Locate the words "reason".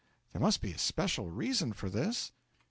1.29-1.73